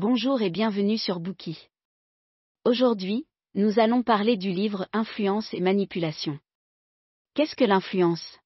Bonjour 0.00 0.42
et 0.42 0.50
bienvenue 0.50 0.96
sur 0.96 1.18
Bookie. 1.18 1.58
Aujourd'hui, 2.64 3.26
nous 3.56 3.80
allons 3.80 4.04
parler 4.04 4.36
du 4.36 4.52
livre 4.52 4.86
Influence 4.92 5.52
et 5.52 5.60
manipulation. 5.60 6.38
Qu'est-ce 7.34 7.56
que 7.56 7.64
l'influence? 7.64 8.38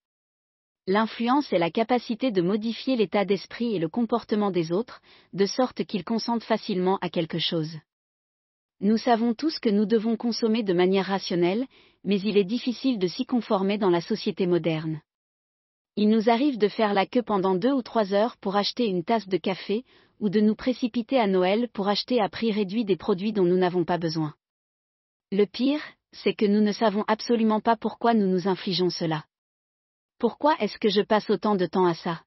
L'influence 0.87 1.53
est 1.53 1.59
la 1.59 1.71
capacité 1.71 2.31
de 2.31 2.41
modifier 2.41 2.97
l'état 2.97 3.27
d'esprit 3.27 3.77
et 3.77 3.79
le 3.79 3.91
comportement 3.91 4.51
des 4.51 4.73
autres, 4.73 5.03
de 5.35 5.45
sorte 5.45 5.85
qu'ils 5.85 6.05
consentent 6.05 6.43
facilement 6.43 6.97
à 7.03 7.11
quelque 7.11 7.39
chose. 7.39 7.77
Nous 8.81 8.97
savons 8.97 9.35
tous 9.35 9.59
que 9.59 9.69
nous 9.69 9.85
devons 9.85 10.17
consommer 10.17 10.63
de 10.63 10.73
manière 10.73 11.05
rationnelle, 11.05 11.67
mais 12.03 12.19
il 12.23 12.39
est 12.39 12.45
difficile 12.45 12.99
de 12.99 13.09
s'y 13.09 13.27
conformer 13.27 13.77
dans 13.77 13.91
la 13.91 14.01
société 14.01 14.47
moderne. 14.47 15.03
Il 15.97 16.09
nous 16.09 16.31
arrive 16.31 16.57
de 16.57 16.69
faire 16.69 16.95
la 16.95 17.05
queue 17.05 17.23
pendant 17.23 17.55
deux 17.55 17.73
ou 17.73 17.83
trois 17.83 18.15
heures 18.15 18.39
pour 18.39 18.57
acheter 18.57 18.87
une 18.87 19.05
tasse 19.05 19.29
de 19.29 19.37
café, 19.37 19.85
ou 20.23 20.29
de 20.29 20.41
nous 20.41 20.55
précipiter 20.55 21.19
à 21.19 21.27
Noël 21.27 21.69
pour 21.75 21.89
acheter 21.89 22.21
à 22.21 22.29
prix 22.29 22.53
réduit 22.53 22.85
des 22.85 22.97
produits 22.97 23.33
dont 23.33 23.45
nous 23.45 23.59
n'avons 23.59 23.85
pas 23.85 23.99
besoin. 23.99 24.35
Le 25.33 25.47
pire, 25.47 25.83
c'est 26.13 26.33
que 26.33 26.47
nous 26.47 26.61
ne 26.61 26.71
savons 26.71 27.05
absolument 27.09 27.61
pas 27.61 27.77
pourquoi 27.77 28.15
nous 28.15 28.29
nous 28.29 28.47
infligeons 28.47 28.89
cela. 28.89 29.25
Pourquoi 30.21 30.57
est-ce 30.61 30.79
que 30.79 30.89
je 30.89 31.01
passe 31.01 31.29
autant 31.29 31.57
de 31.57 31.67
temps 31.67 31.87
à 31.87 31.95
ça? 31.95 32.23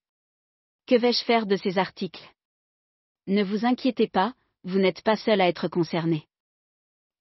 Que 0.87 0.95
vais-je 0.95 1.23
faire 1.23 1.45
de 1.45 1.55
ces 1.55 1.77
articles? 1.77 2.33
Ne 3.27 3.43
vous 3.43 3.65
inquiétez 3.65 4.07
pas, 4.07 4.33
vous 4.65 4.77
n'êtes 4.77 5.01
pas 5.01 5.15
seul 5.15 5.39
à 5.39 5.47
être 5.47 5.69
concerné. 5.69 6.27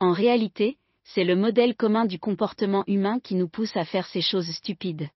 En 0.01 0.11
réalité, 0.11 0.77
c'est 1.05 1.25
le 1.25 1.37
modèle 1.37 1.77
commun 1.77 2.05
du 2.05 2.19
comportement 2.19 2.83
humain 2.89 3.20
qui 3.20 3.37
nous 3.37 3.48
pousse 3.48 3.77
à 3.77 3.84
faire 3.84 4.09
ces 4.09 4.23
choses 4.23 4.51
stupides. 4.51 5.09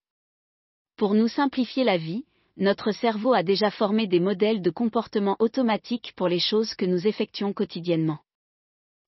Pour 0.97 1.15
nous 1.15 1.29
simplifier 1.29 1.83
la 1.83 1.97
vie, 1.97 2.27
notre 2.59 2.91
cerveau 2.91 3.35
a 3.35 3.45
déjà 3.45 3.71
formé 3.71 4.09
des 4.09 4.19
modèles 4.19 4.63
de 4.63 4.71
comportement 4.71 5.37
automatique 5.39 6.13
pour 6.17 6.27
les 6.27 6.41
choses 6.41 6.75
que 6.75 6.85
nous 6.85 7.07
effectuons 7.07 7.53
quotidiennement. 7.53 8.19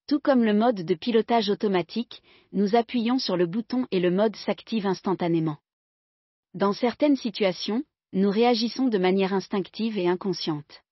Tout 0.07 0.21
comme 0.21 0.45
le 0.45 0.55
mode 0.55 0.85
de 0.85 0.95
pilotage 0.95 1.51
automatique, 1.51 2.23
nous 2.53 2.77
appuyons 2.77 3.19
sur 3.19 3.37
le 3.37 3.47
bouton 3.47 3.87
et 3.91 3.99
le 3.99 4.13
mode 4.13 4.37
s'active 4.37 4.87
instantanément. 4.87 5.59
Dans 6.55 6.73
certaines 6.73 7.17
situations, 7.17 7.83
nous 8.13 8.31
réagissons 8.31 8.87
de 8.87 8.99
manière 8.99 9.35
instinctive 9.35 9.99
et 9.99 10.09
inconsciente. 10.09 10.83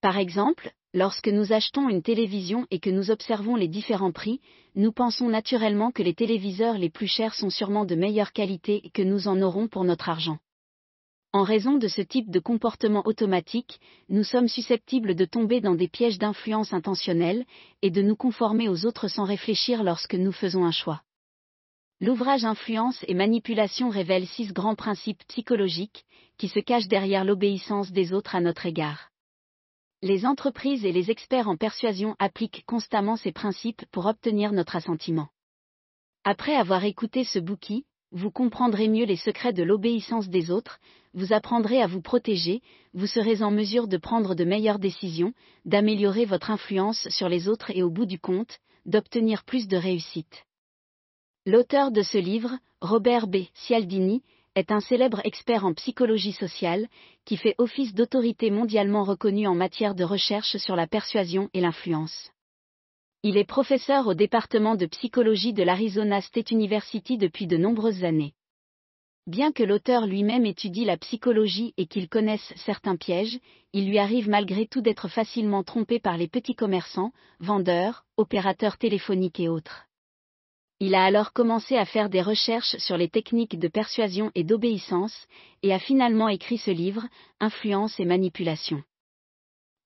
Par 0.00 0.18
exemple, 0.18 0.72
lorsque 0.94 1.28
nous 1.28 1.52
achetons 1.52 1.88
une 1.88 2.02
télévision 2.02 2.66
et 2.72 2.80
que 2.80 2.90
nous 2.90 3.12
observons 3.12 3.54
les 3.54 3.68
différents 3.68 4.12
prix, 4.12 4.40
nous 4.74 4.92
pensons 4.92 5.28
naturellement 5.28 5.92
que 5.92 6.02
les 6.02 6.14
téléviseurs 6.14 6.78
les 6.78 6.90
plus 6.90 7.08
chers 7.08 7.34
sont 7.34 7.50
sûrement 7.50 7.84
de 7.84 7.94
meilleure 7.94 8.32
qualité 8.32 8.80
et 8.84 8.90
que 8.90 9.02
nous 9.02 9.28
en 9.28 9.42
aurons 9.42 9.68
pour 9.68 9.84
notre 9.84 10.08
argent. 10.08 10.38
En 11.32 11.42
raison 11.42 11.76
de 11.76 11.88
ce 11.88 12.00
type 12.00 12.30
de 12.30 12.40
comportement 12.40 13.02
automatique, 13.06 13.80
nous 14.08 14.24
sommes 14.24 14.48
susceptibles 14.48 15.14
de 15.14 15.26
tomber 15.26 15.60
dans 15.60 15.74
des 15.74 15.88
pièges 15.88 16.18
d'influence 16.18 16.72
intentionnelle, 16.72 17.44
et 17.82 17.90
de 17.90 18.00
nous 18.00 18.16
conformer 18.16 18.70
aux 18.70 18.86
autres 18.86 19.08
sans 19.08 19.24
réfléchir 19.24 19.84
lorsque 19.84 20.14
nous 20.14 20.32
faisons 20.32 20.64
un 20.64 20.72
choix. 20.72 21.02
L'ouvrage 22.00 22.46
Influence 22.46 23.04
et 23.08 23.14
manipulation 23.14 23.90
révèle 23.90 24.26
six 24.26 24.52
grands 24.54 24.76
principes 24.76 25.22
psychologiques, 25.28 26.06
qui 26.38 26.48
se 26.48 26.60
cachent 26.60 26.88
derrière 26.88 27.24
l'obéissance 27.24 27.92
des 27.92 28.14
autres 28.14 28.34
à 28.34 28.40
notre 28.40 28.64
égard. 28.64 29.10
Les 30.00 30.24
entreprises 30.24 30.86
et 30.86 30.92
les 30.92 31.10
experts 31.10 31.48
en 31.48 31.56
persuasion 31.56 32.16
appliquent 32.18 32.64
constamment 32.66 33.16
ces 33.16 33.32
principes 33.32 33.84
pour 33.90 34.06
obtenir 34.06 34.52
notre 34.52 34.76
assentiment. 34.76 35.28
Après 36.24 36.54
avoir 36.54 36.84
écouté 36.84 37.24
ce 37.24 37.38
bouquet, 37.38 37.82
vous 38.12 38.30
comprendrez 38.30 38.88
mieux 38.88 39.04
les 39.04 39.16
secrets 39.16 39.52
de 39.52 39.62
l'obéissance 39.62 40.28
des 40.28 40.50
autres, 40.50 40.78
vous 41.14 41.32
apprendrez 41.32 41.82
à 41.82 41.86
vous 41.86 42.00
protéger, 42.00 42.62
vous 42.94 43.06
serez 43.06 43.42
en 43.42 43.50
mesure 43.50 43.88
de 43.88 43.96
prendre 43.96 44.34
de 44.34 44.44
meilleures 44.44 44.78
décisions, 44.78 45.32
d'améliorer 45.64 46.24
votre 46.24 46.50
influence 46.50 47.08
sur 47.08 47.28
les 47.28 47.48
autres 47.48 47.70
et 47.70 47.82
au 47.82 47.90
bout 47.90 48.06
du 48.06 48.18
compte, 48.18 48.58
d'obtenir 48.86 49.44
plus 49.44 49.68
de 49.68 49.76
réussite. 49.76 50.44
L'auteur 51.44 51.90
de 51.90 52.02
ce 52.02 52.18
livre, 52.18 52.58
Robert 52.80 53.26
B. 53.26 53.44
Cialdini, 53.54 54.22
est 54.54 54.72
un 54.72 54.80
célèbre 54.80 55.20
expert 55.24 55.64
en 55.64 55.74
psychologie 55.74 56.32
sociale, 56.32 56.88
qui 57.24 57.36
fait 57.36 57.54
office 57.58 57.94
d'autorité 57.94 58.50
mondialement 58.50 59.04
reconnue 59.04 59.46
en 59.46 59.54
matière 59.54 59.94
de 59.94 60.04
recherche 60.04 60.56
sur 60.56 60.74
la 60.74 60.86
persuasion 60.86 61.48
et 61.54 61.60
l'influence. 61.60 62.32
Il 63.24 63.36
est 63.36 63.44
professeur 63.44 64.06
au 64.06 64.14
département 64.14 64.76
de 64.76 64.86
psychologie 64.86 65.52
de 65.52 65.64
l'Arizona 65.64 66.20
State 66.20 66.52
University 66.52 67.18
depuis 67.18 67.48
de 67.48 67.56
nombreuses 67.56 68.04
années. 68.04 68.34
Bien 69.26 69.50
que 69.50 69.64
l'auteur 69.64 70.06
lui-même 70.06 70.46
étudie 70.46 70.84
la 70.84 70.96
psychologie 70.96 71.74
et 71.76 71.86
qu'il 71.86 72.08
connaisse 72.08 72.52
certains 72.54 72.94
pièges, 72.94 73.40
il 73.72 73.88
lui 73.88 73.98
arrive 73.98 74.28
malgré 74.28 74.68
tout 74.68 74.82
d'être 74.82 75.08
facilement 75.08 75.64
trompé 75.64 75.98
par 75.98 76.16
les 76.16 76.28
petits 76.28 76.54
commerçants, 76.54 77.12
vendeurs, 77.40 78.04
opérateurs 78.16 78.78
téléphoniques 78.78 79.40
et 79.40 79.48
autres. 79.48 79.86
Il 80.78 80.94
a 80.94 81.04
alors 81.04 81.32
commencé 81.32 81.76
à 81.76 81.84
faire 81.84 82.10
des 82.10 82.22
recherches 82.22 82.76
sur 82.76 82.96
les 82.96 83.08
techniques 83.08 83.58
de 83.58 83.66
persuasion 83.66 84.30
et 84.36 84.44
d'obéissance, 84.44 85.26
et 85.64 85.74
a 85.74 85.80
finalement 85.80 86.28
écrit 86.28 86.58
ce 86.58 86.70
livre, 86.70 87.04
Influence 87.40 87.98
et 87.98 88.04
manipulation. 88.04 88.84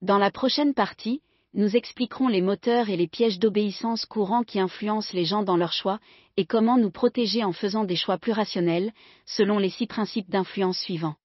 Dans 0.02 0.18
la 0.18 0.30
prochaine 0.30 0.74
partie, 0.74 1.22
nous 1.54 1.76
expliquerons 1.76 2.28
les 2.28 2.40
moteurs 2.40 2.88
et 2.88 2.96
les 2.96 3.08
pièges 3.08 3.38
d'obéissance 3.38 4.06
courants 4.06 4.42
qui 4.42 4.58
influencent 4.58 5.12
les 5.12 5.24
gens 5.24 5.42
dans 5.42 5.56
leurs 5.56 5.72
choix, 5.72 6.00
et 6.36 6.46
comment 6.46 6.78
nous 6.78 6.90
protéger 6.90 7.44
en 7.44 7.52
faisant 7.52 7.84
des 7.84 7.96
choix 7.96 8.18
plus 8.18 8.32
rationnels, 8.32 8.92
selon 9.26 9.58
les 9.58 9.70
six 9.70 9.86
principes 9.86 10.30
d'influence 10.30 10.78
suivants. 10.78 11.16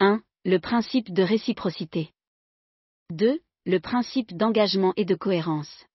1. 0.00 0.22
Le 0.44 0.58
principe 0.58 1.12
de 1.12 1.22
réciprocité. 1.22 2.10
2. 3.10 3.40
Le 3.66 3.80
principe 3.80 4.34
d'engagement 4.36 4.94
et 4.96 5.04
de 5.04 5.14
cohérence. 5.14 5.86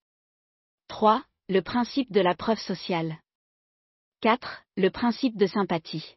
3. 0.87 1.23
Le 1.49 1.61
principe 1.61 2.11
de 2.11 2.21
la 2.21 2.35
preuve 2.35 2.59
sociale. 2.59 3.17
4. 4.21 4.63
Le 4.77 4.89
principe 4.89 5.37
de 5.37 5.47
sympathie. 5.47 6.15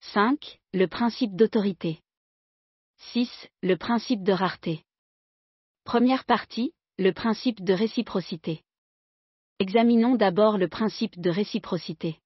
5. 0.00 0.60
Le 0.74 0.86
principe 0.86 1.36
d'autorité. 1.36 2.00
6. 3.12 3.30
Le 3.62 3.76
principe 3.76 4.22
de 4.22 4.32
rareté. 4.32 4.84
Première 5.88 6.26
partie, 6.26 6.74
le 6.98 7.14
principe 7.14 7.64
de 7.64 7.72
réciprocité. 7.72 8.62
Examinons 9.58 10.16
d'abord 10.16 10.58
le 10.58 10.68
principe 10.68 11.18
de 11.18 11.30
réciprocité. 11.30 12.18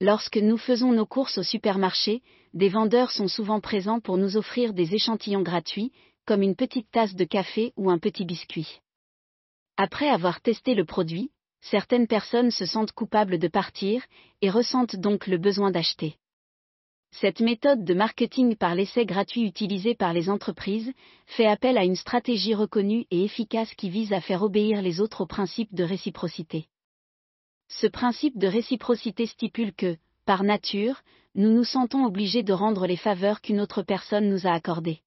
Lorsque 0.00 0.36
nous 0.36 0.56
faisons 0.56 0.92
nos 0.92 1.04
courses 1.04 1.38
au 1.38 1.42
supermarché, 1.42 2.22
des 2.54 2.68
vendeurs 2.68 3.10
sont 3.10 3.26
souvent 3.26 3.58
présents 3.58 3.98
pour 3.98 4.18
nous 4.18 4.36
offrir 4.36 4.72
des 4.72 4.94
échantillons 4.94 5.42
gratuits, 5.42 5.90
comme 6.26 6.42
une 6.42 6.54
petite 6.54 6.88
tasse 6.92 7.16
de 7.16 7.24
café 7.24 7.72
ou 7.76 7.90
un 7.90 7.98
petit 7.98 8.24
biscuit. 8.24 8.78
Après 9.76 10.08
avoir 10.08 10.40
testé 10.40 10.76
le 10.76 10.84
produit, 10.84 11.32
certaines 11.60 12.06
personnes 12.06 12.52
se 12.52 12.66
sentent 12.66 12.92
coupables 12.92 13.40
de 13.40 13.48
partir, 13.48 14.04
et 14.42 14.48
ressentent 14.48 14.94
donc 14.94 15.26
le 15.26 15.38
besoin 15.38 15.72
d'acheter. 15.72 16.18
Cette 17.12 17.40
méthode 17.40 17.84
de 17.84 17.92
marketing 17.92 18.56
par 18.56 18.74
l'essai 18.74 19.04
gratuit 19.04 19.42
utilisée 19.42 19.94
par 19.94 20.12
les 20.12 20.30
entreprises 20.30 20.92
fait 21.26 21.46
appel 21.46 21.76
à 21.76 21.84
une 21.84 21.96
stratégie 21.96 22.54
reconnue 22.54 23.06
et 23.10 23.24
efficace 23.24 23.74
qui 23.74 23.90
vise 23.90 24.12
à 24.12 24.20
faire 24.20 24.42
obéir 24.42 24.80
les 24.80 25.00
autres 25.00 25.22
au 25.22 25.26
principe 25.26 25.74
de 25.74 25.84
réciprocité. 25.84 26.68
Ce 27.68 27.86
principe 27.86 28.38
de 28.38 28.46
réciprocité 28.46 29.26
stipule 29.26 29.74
que, 29.74 29.96
par 30.24 30.44
nature, 30.44 31.02
nous 31.34 31.52
nous 31.52 31.64
sentons 31.64 32.04
obligés 32.04 32.42
de 32.42 32.52
rendre 32.52 32.86
les 32.86 32.96
faveurs 32.96 33.40
qu'une 33.40 33.60
autre 33.60 33.82
personne 33.82 34.28
nous 34.28 34.46
a 34.46 34.52
accordées. 34.52 35.00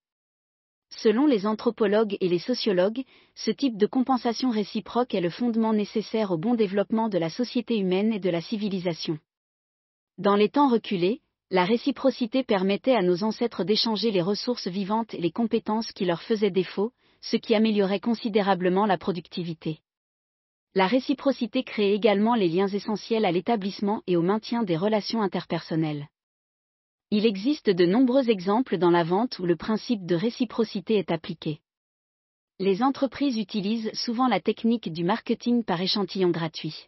Selon 0.90 1.26
les 1.26 1.48
anthropologues 1.48 2.18
et 2.22 2.30
les 2.30 2.40
sociologues, 2.40 3.04
ce 3.34 3.50
type 3.50 3.78
de 3.78 3.88
compensation 3.88 4.52
réciproque 4.52 5.16
est 5.16 5.22
le 5.22 5.32
fondement 5.32 5.74
nécessaire 5.74 6.32
au 6.32 6.38
bon 6.38 6.54
développement 6.54 7.10
de 7.10 7.18
la 7.18 7.30
société 7.30 7.78
humaine 7.78 8.14
et 8.14 8.20
de 8.20 8.30
la 8.30 8.42
civilisation. 8.42 9.18
Dans 10.20 10.36
les 10.36 10.50
temps 10.50 10.70
reculés, 10.70 11.23
la 11.54 11.66
réciprocité 11.66 12.44
permettait 12.44 12.96
à 12.96 13.04
nos 13.04 13.24
ancêtres 13.24 13.64
d'échanger 13.64 14.10
les 14.10 14.24
ressources 14.24 14.68
vivantes 14.68 15.14
et 15.14 15.22
les 15.22 15.30
compétences 15.30 15.92
qui 15.92 16.04
leur 16.04 16.24
faisaient 16.24 16.50
défaut, 16.50 16.94
ce 17.22 17.38
qui 17.38 17.54
améliorait 17.54 18.00
considérablement 18.00 18.88
la 18.88 18.98
productivité. 18.98 19.78
La 20.74 20.88
réciprocité 20.88 21.64
crée 21.64 21.94
également 21.94 22.34
les 22.34 22.48
liens 22.48 22.68
essentiels 22.68 23.24
à 23.24 23.32
l'établissement 23.32 24.02
et 24.08 24.18
au 24.18 24.24
maintien 24.24 24.64
des 24.64 24.76
relations 24.76 25.22
interpersonnelles. 25.22 26.08
Il 27.12 27.28
existe 27.28 27.70
de 27.70 27.86
nombreux 27.86 28.32
exemples 28.32 28.80
dans 28.80 28.90
la 28.90 29.04
vente 29.04 29.38
où 29.38 29.46
le 29.46 29.56
principe 29.56 30.08
de 30.08 30.16
réciprocité 30.16 30.96
est 30.96 31.12
appliqué. 31.12 31.60
Les 32.58 32.82
entreprises 32.82 33.38
utilisent 33.38 33.92
souvent 33.94 34.28
la 34.28 34.40
technique 34.40 34.92
du 34.92 35.04
marketing 35.04 35.64
par 35.64 35.80
échantillon 35.80 36.32
gratuit. 36.32 36.88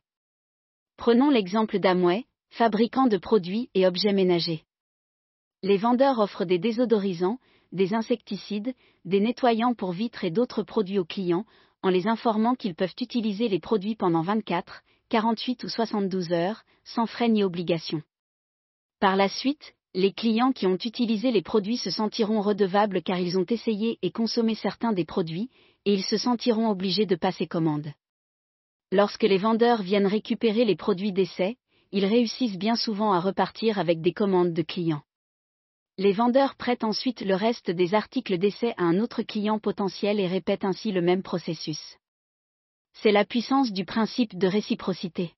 Prenons 0.98 1.30
l'exemple 1.30 1.78
d'Amway, 1.78 2.26
fabricants 2.50 3.08
de 3.08 3.18
produits 3.18 3.70
et 3.74 3.86
objets 3.86 4.14
ménagers. 4.14 4.64
Les 5.64 5.78
vendeurs 5.78 6.20
offrent 6.20 6.46
des 6.46 6.60
désodorisants, 6.60 7.40
des 7.72 7.94
insecticides, 7.94 8.74
des 9.04 9.20
nettoyants 9.20 9.74
pour 9.74 9.92
vitres 9.92 10.24
et 10.24 10.32
d'autres 10.32 10.64
produits 10.64 11.00
aux 11.00 11.06
clients, 11.06 11.46
en 11.82 11.90
les 11.90 12.08
informant 12.08 12.56
qu'ils 12.56 12.76
peuvent 12.76 12.96
utiliser 13.00 13.48
les 13.48 13.60
produits 13.60 13.96
pendant 13.96 14.22
24, 14.22 14.84
48 15.10 15.64
ou 15.64 15.70
72 15.70 16.32
heures, 16.32 16.64
sans 16.84 17.06
frais 17.06 17.30
ni 17.30 17.44
obligation. 17.44 18.02
Par 19.00 19.16
la 19.16 19.30
suite, 19.30 19.76
les 19.94 20.12
clients 20.12 20.52
qui 20.52 20.68
ont 20.68 20.78
utilisé 20.78 21.32
les 21.32 21.42
produits 21.42 21.78
se 21.78 21.90
sentiront 21.90 22.42
redevables 22.42 23.02
car 23.02 23.20
ils 23.20 23.38
ont 23.38 23.46
essayé 23.46 23.98
et 24.02 24.12
consommé 24.12 24.56
certains 24.56 24.94
des 24.94 25.06
produits, 25.06 25.50
et 25.86 25.94
ils 25.94 26.04
se 26.04 26.18
sentiront 26.18 26.70
obligés 26.70 27.06
de 27.06 27.16
passer 27.16 27.48
commande. 27.48 27.92
Lorsque 28.92 29.24
les 29.24 29.38
vendeurs 29.38 29.82
viennent 29.82 30.08
récupérer 30.08 30.66
les 30.66 30.76
produits 30.76 31.14
d'essai, 31.14 31.58
ils 31.92 32.06
réussissent 32.06 32.58
bien 32.58 32.76
souvent 32.76 33.14
à 33.14 33.20
repartir 33.20 33.80
avec 33.80 34.02
des 34.02 34.14
commandes 34.14 34.54
de 34.54 34.62
clients. 34.62 35.04
Les 35.98 36.12
vendeurs 36.12 36.56
prêtent 36.56 36.84
ensuite 36.84 37.22
le 37.22 37.36
reste 37.36 37.72
des 37.72 37.94
articles 37.94 38.38
d'essai 38.38 38.74
à 38.78 38.84
un 38.84 39.00
autre 39.00 39.24
client 39.24 39.60
potentiel 39.60 40.20
et 40.20 40.28
répètent 40.28 40.66
ainsi 40.66 40.92
le 40.92 41.02
même 41.02 41.24
processus. 41.24 41.98
C'est 42.94 43.12
la 43.12 43.26
puissance 43.26 43.72
du 43.72 43.86
principe 43.86 44.38
de 44.38 44.48
réciprocité. 44.48 45.34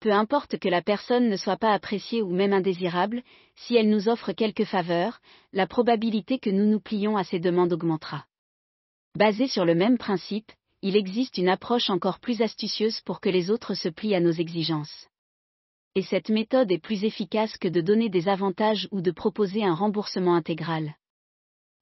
Peu 0.00 0.12
importe 0.12 0.58
que 0.58 0.68
la 0.68 0.82
personne 0.82 1.30
ne 1.30 1.36
soit 1.36 1.56
pas 1.56 1.72
appréciée 1.72 2.20
ou 2.20 2.30
même 2.30 2.52
indésirable, 2.52 3.22
si 3.56 3.74
elle 3.74 3.88
nous 3.88 4.10
offre 4.10 4.32
quelques 4.32 4.64
faveurs, 4.64 5.20
la 5.54 5.66
probabilité 5.66 6.38
que 6.38 6.50
nous 6.50 6.66
nous 6.66 6.80
plions 6.80 7.16
à 7.16 7.24
ses 7.24 7.38
demandes 7.38 7.72
augmentera. 7.72 8.26
Basé 9.16 9.46
sur 9.46 9.64
le 9.64 9.74
même 9.74 9.96
principe, 9.96 10.52
il 10.82 10.96
existe 10.96 11.38
une 11.38 11.48
approche 11.48 11.88
encore 11.88 12.18
plus 12.18 12.42
astucieuse 12.42 13.00
pour 13.00 13.20
que 13.22 13.30
les 13.30 13.50
autres 13.50 13.72
se 13.72 13.88
plient 13.88 14.14
à 14.14 14.20
nos 14.20 14.32
exigences. 14.32 15.08
Et 15.96 16.02
cette 16.02 16.28
méthode 16.28 16.72
est 16.72 16.78
plus 16.78 17.04
efficace 17.04 17.56
que 17.56 17.68
de 17.68 17.80
donner 17.80 18.08
des 18.08 18.28
avantages 18.28 18.88
ou 18.90 19.00
de 19.00 19.12
proposer 19.12 19.64
un 19.64 19.74
remboursement 19.74 20.34
intégral. 20.34 20.96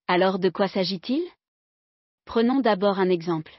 Alors 0.06 0.38
de 0.38 0.50
quoi 0.50 0.68
s'agit-il? 0.68 1.22
Prenons 2.26 2.60
d'abord 2.60 2.98
un 2.98 3.08
exemple. 3.08 3.52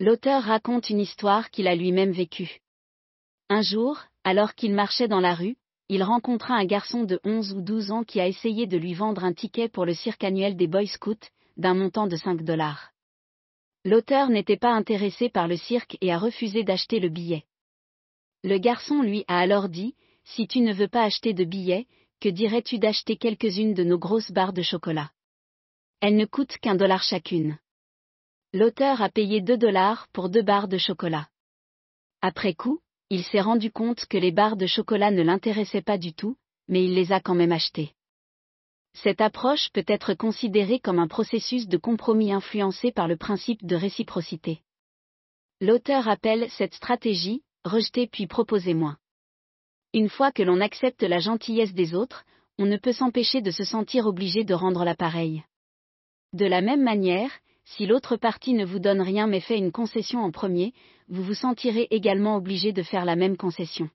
L'auteur 0.00 0.42
raconte 0.42 0.88
une 0.90 1.00
histoire 1.00 1.50
qu'il 1.50 1.68
a 1.68 1.74
lui-même 1.74 2.12
vécue. 2.12 2.60
Un 3.50 3.60
jour, 3.60 4.00
alors 4.24 4.54
qu'il 4.54 4.72
marchait 4.72 5.08
dans 5.08 5.20
la 5.20 5.34
rue, 5.34 5.56
il 5.88 6.02
rencontra 6.02 6.54
un 6.54 6.64
garçon 6.64 7.04
de 7.04 7.20
11 7.22 7.52
ou 7.52 7.60
12 7.60 7.90
ans 7.90 8.04
qui 8.04 8.18
a 8.18 8.26
essayé 8.26 8.66
de 8.66 8.78
lui 8.78 8.94
vendre 8.94 9.24
un 9.24 9.34
ticket 9.34 9.68
pour 9.68 9.84
le 9.84 9.92
cirque 9.92 10.24
annuel 10.24 10.56
des 10.56 10.66
Boy 10.66 10.86
Scouts, 10.86 11.28
d'un 11.58 11.74
montant 11.74 12.06
de 12.06 12.16
5 12.16 12.42
dollars. 12.42 12.92
L'auteur 13.84 14.30
n'était 14.30 14.56
pas 14.56 14.72
intéressé 14.72 15.28
par 15.28 15.48
le 15.48 15.58
cirque 15.58 15.98
et 16.00 16.10
a 16.10 16.18
refusé 16.18 16.64
d'acheter 16.64 16.98
le 16.98 17.10
billet. 17.10 17.44
Le 18.44 18.58
garçon 18.58 19.02
lui 19.02 19.24
a 19.28 19.38
alors 19.38 19.68
dit, 19.68 19.94
Si 20.24 20.48
tu 20.48 20.60
ne 20.60 20.72
veux 20.72 20.88
pas 20.88 21.04
acheter 21.04 21.32
de 21.32 21.44
billet, 21.44 21.86
que 22.20 22.28
dirais-tu 22.28 22.78
d'acheter 22.78 23.16
quelques-unes 23.16 23.74
de 23.74 23.84
nos 23.84 23.98
grosses 23.98 24.32
barres 24.32 24.52
de 24.52 24.62
chocolat? 24.62 25.10
Elles 26.00 26.16
ne 26.16 26.24
coûtent 26.24 26.58
qu'un 26.58 26.74
dollar 26.74 27.02
chacune. 27.02 27.58
L'auteur 28.52 29.00
a 29.00 29.08
payé 29.08 29.40
2 29.40 29.56
dollars 29.56 30.08
pour 30.12 30.28
deux 30.28 30.42
barres 30.42 30.68
de 30.68 30.78
chocolat. 30.78 31.28
Après 32.20 32.54
coup, 32.54 32.80
il 33.10 33.24
s'est 33.24 33.40
rendu 33.40 33.70
compte 33.70 34.06
que 34.06 34.18
les 34.18 34.32
barres 34.32 34.56
de 34.56 34.66
chocolat 34.66 35.10
ne 35.10 35.22
l'intéressaient 35.22 35.82
pas 35.82 35.98
du 35.98 36.12
tout, 36.12 36.36
mais 36.68 36.84
il 36.84 36.94
les 36.94 37.12
a 37.12 37.20
quand 37.20 37.34
même 37.34 37.52
achetées. 37.52 37.94
Cette 38.94 39.20
approche 39.20 39.70
peut 39.72 39.84
être 39.86 40.14
considérée 40.14 40.80
comme 40.80 40.98
un 40.98 41.08
processus 41.08 41.66
de 41.68 41.76
compromis 41.78 42.32
influencé 42.32 42.92
par 42.92 43.08
le 43.08 43.16
principe 43.16 43.64
de 43.64 43.76
réciprocité. 43.76 44.60
L'auteur 45.60 46.08
appelle 46.08 46.50
cette 46.50 46.74
stratégie 46.74 47.42
rejeter 47.64 48.06
puis 48.06 48.26
proposer 48.26 48.74
moins. 48.74 48.98
Une 49.94 50.08
fois 50.08 50.32
que 50.32 50.42
l'on 50.42 50.60
accepte 50.60 51.02
la 51.02 51.18
gentillesse 51.18 51.74
des 51.74 51.94
autres, 51.94 52.24
on 52.58 52.66
ne 52.66 52.76
peut 52.76 52.92
s'empêcher 52.92 53.40
de 53.40 53.50
se 53.50 53.64
sentir 53.64 54.06
obligé 54.06 54.44
de 54.44 54.54
rendre 54.54 54.84
l'appareil. 54.84 55.44
De 56.32 56.46
la 56.46 56.60
même 56.62 56.82
manière, 56.82 57.30
si 57.64 57.86
l'autre 57.86 58.16
partie 58.16 58.54
ne 58.54 58.64
vous 58.64 58.78
donne 58.78 59.00
rien 59.00 59.26
mais 59.26 59.40
fait 59.40 59.58
une 59.58 59.72
concession 59.72 60.20
en 60.20 60.30
premier, 60.30 60.72
vous 61.08 61.22
vous 61.22 61.34
sentirez 61.34 61.88
également 61.90 62.36
obligé 62.36 62.72
de 62.72 62.82
faire 62.82 63.04
la 63.04 63.16
même 63.16 63.36
concession. 63.36 63.90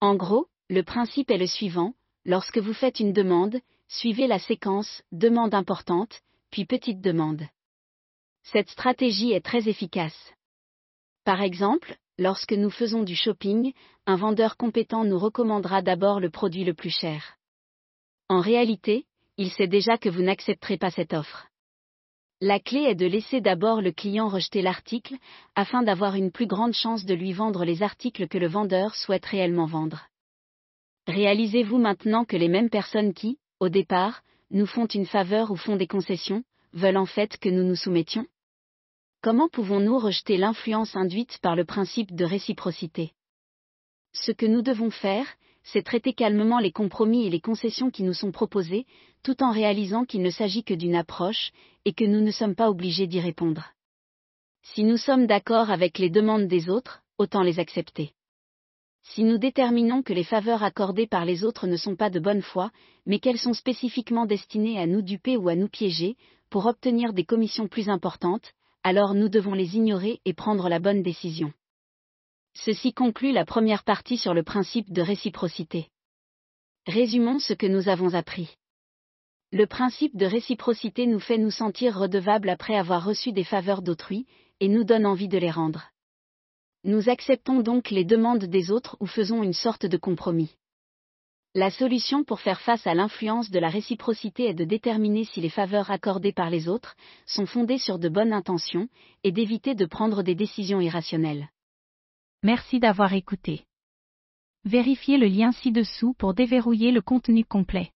En 0.00 0.14
gros, 0.14 0.46
le 0.68 0.82
principe 0.82 1.30
est 1.30 1.38
le 1.38 1.46
suivant, 1.46 1.94
lorsque 2.24 2.58
vous 2.58 2.74
faites 2.74 3.00
une 3.00 3.12
demande, 3.12 3.60
suivez 3.88 4.26
la 4.26 4.38
séquence 4.38 5.02
demande 5.12 5.54
importante, 5.54 6.20
puis 6.50 6.64
petite 6.64 7.00
demande. 7.00 7.42
Cette 8.42 8.68
stratégie 8.68 9.32
est 9.32 9.44
très 9.44 9.68
efficace. 9.68 10.34
Par 11.24 11.42
exemple, 11.42 11.96
lorsque 12.18 12.52
nous 12.52 12.70
faisons 12.70 13.02
du 13.02 13.14
shopping, 13.14 13.72
un 14.06 14.16
vendeur 14.16 14.56
compétent 14.56 15.04
nous 15.04 15.18
recommandera 15.18 15.82
d'abord 15.82 16.20
le 16.20 16.30
produit 16.30 16.64
le 16.64 16.74
plus 16.74 16.90
cher. 16.90 17.36
En 18.28 18.40
réalité, 18.40 19.06
il 19.36 19.50
sait 19.50 19.68
déjà 19.68 19.98
que 19.98 20.08
vous 20.08 20.22
n'accepterez 20.22 20.78
pas 20.78 20.90
cette 20.90 21.12
offre. 21.12 21.48
La 22.40 22.60
clé 22.60 22.80
est 22.80 22.94
de 22.94 23.06
laisser 23.06 23.40
d'abord 23.40 23.80
le 23.80 23.92
client 23.92 24.28
rejeter 24.28 24.60
l'article, 24.60 25.14
afin 25.54 25.82
d'avoir 25.82 26.16
une 26.16 26.30
plus 26.30 26.46
grande 26.46 26.74
chance 26.74 27.06
de 27.06 27.14
lui 27.14 27.32
vendre 27.32 27.64
les 27.64 27.82
articles 27.82 28.28
que 28.28 28.36
le 28.38 28.48
vendeur 28.48 28.94
souhaite 28.94 29.24
réellement 29.24 29.66
vendre. 29.66 30.08
Réalisez-vous 31.06 31.78
maintenant 31.78 32.24
que 32.24 32.36
les 32.36 32.48
mêmes 32.48 32.68
personnes 32.68 33.14
qui, 33.14 33.38
au 33.60 33.68
départ, 33.68 34.22
nous 34.50 34.66
font 34.66 34.86
une 34.86 35.06
faveur 35.06 35.50
ou 35.50 35.56
font 35.56 35.76
des 35.76 35.86
concessions, 35.86 36.44
veulent 36.72 36.98
en 36.98 37.06
fait 37.06 37.38
que 37.38 37.48
nous 37.48 37.64
nous 37.64 37.76
soumettions? 37.76 38.26
Comment 39.26 39.48
pouvons-nous 39.48 39.98
rejeter 39.98 40.36
l'influence 40.36 40.94
induite 40.94 41.38
par 41.42 41.56
le 41.56 41.64
principe 41.64 42.14
de 42.14 42.24
réciprocité? 42.24 43.10
Ce 44.12 44.30
que 44.30 44.46
nous 44.46 44.62
devons 44.62 44.92
faire, 44.92 45.26
c'est 45.64 45.82
traiter 45.82 46.12
calmement 46.12 46.60
les 46.60 46.70
compromis 46.70 47.26
et 47.26 47.30
les 47.30 47.40
concessions 47.40 47.90
qui 47.90 48.04
nous 48.04 48.12
sont 48.12 48.30
proposés, 48.30 48.86
tout 49.24 49.42
en 49.42 49.50
réalisant 49.50 50.04
qu'il 50.04 50.22
ne 50.22 50.30
s'agit 50.30 50.62
que 50.62 50.74
d'une 50.74 50.94
approche, 50.94 51.50
et 51.84 51.92
que 51.92 52.04
nous 52.04 52.20
ne 52.20 52.30
sommes 52.30 52.54
pas 52.54 52.70
obligés 52.70 53.08
d'y 53.08 53.18
répondre. 53.18 53.64
Si 54.62 54.84
nous 54.84 54.96
sommes 54.96 55.26
d'accord 55.26 55.72
avec 55.72 55.98
les 55.98 56.08
demandes 56.08 56.46
des 56.46 56.70
autres, 56.70 57.02
autant 57.18 57.42
les 57.42 57.58
accepter. 57.58 58.12
Si 59.02 59.24
nous 59.24 59.38
déterminons 59.38 60.04
que 60.04 60.12
les 60.12 60.22
faveurs 60.22 60.62
accordées 60.62 61.08
par 61.08 61.24
les 61.24 61.42
autres 61.42 61.66
ne 61.66 61.76
sont 61.76 61.96
pas 61.96 62.10
de 62.10 62.20
bonne 62.20 62.42
foi, 62.42 62.70
mais 63.06 63.18
qu'elles 63.18 63.40
sont 63.40 63.54
spécifiquement 63.54 64.24
destinées 64.24 64.78
à 64.78 64.86
nous 64.86 65.02
duper 65.02 65.36
ou 65.36 65.48
à 65.48 65.56
nous 65.56 65.68
piéger, 65.68 66.16
pour 66.48 66.66
obtenir 66.66 67.12
des 67.12 67.24
commissions 67.24 67.66
plus 67.66 67.88
importantes, 67.88 68.52
alors 68.86 69.14
nous 69.14 69.28
devons 69.28 69.52
les 69.52 69.74
ignorer 69.74 70.20
et 70.24 70.32
prendre 70.32 70.68
la 70.68 70.78
bonne 70.78 71.02
décision. 71.02 71.52
Ceci 72.54 72.92
conclut 72.92 73.32
la 73.32 73.44
première 73.44 73.82
partie 73.82 74.16
sur 74.16 74.32
le 74.32 74.44
principe 74.44 74.92
de 74.92 75.02
réciprocité. 75.02 75.88
Résumons 76.86 77.40
ce 77.40 77.52
que 77.52 77.66
nous 77.66 77.88
avons 77.88 78.14
appris. 78.14 78.56
Le 79.50 79.66
principe 79.66 80.16
de 80.16 80.24
réciprocité 80.24 81.08
nous 81.08 81.18
fait 81.18 81.36
nous 81.36 81.50
sentir 81.50 81.98
redevables 81.98 82.48
après 82.48 82.76
avoir 82.76 83.04
reçu 83.04 83.32
des 83.32 83.42
faveurs 83.42 83.82
d'autrui, 83.82 84.24
et 84.60 84.68
nous 84.68 84.84
donne 84.84 85.04
envie 85.04 85.26
de 85.26 85.38
les 85.38 85.50
rendre. 85.50 85.90
Nous 86.84 87.08
acceptons 87.08 87.62
donc 87.62 87.90
les 87.90 88.04
demandes 88.04 88.44
des 88.44 88.70
autres 88.70 88.96
ou 89.00 89.06
faisons 89.06 89.42
une 89.42 89.52
sorte 89.52 89.84
de 89.84 89.96
compromis. 89.96 90.54
La 91.56 91.70
solution 91.70 92.22
pour 92.22 92.40
faire 92.40 92.60
face 92.60 92.86
à 92.86 92.92
l'influence 92.92 93.50
de 93.50 93.58
la 93.58 93.70
réciprocité 93.70 94.44
est 94.44 94.52
de 94.52 94.64
déterminer 94.64 95.24
si 95.24 95.40
les 95.40 95.48
faveurs 95.48 95.90
accordées 95.90 96.34
par 96.34 96.50
les 96.50 96.68
autres 96.68 96.94
sont 97.24 97.46
fondées 97.46 97.78
sur 97.78 97.98
de 97.98 98.10
bonnes 98.10 98.34
intentions 98.34 98.88
et 99.24 99.32
d'éviter 99.32 99.74
de 99.74 99.86
prendre 99.86 100.22
des 100.22 100.34
décisions 100.34 100.82
irrationnelles. 100.82 101.48
Merci 102.42 102.78
d'avoir 102.78 103.14
écouté. 103.14 103.64
Vérifiez 104.66 105.16
le 105.16 105.28
lien 105.28 105.50
ci-dessous 105.50 106.12
pour 106.18 106.34
déverrouiller 106.34 106.92
le 106.92 107.00
contenu 107.00 107.42
complet. 107.42 107.90